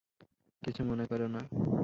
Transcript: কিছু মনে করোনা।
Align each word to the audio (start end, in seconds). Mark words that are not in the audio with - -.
কিছু 0.63 0.81
মনে 0.83 1.05
করোনা। 1.05 1.41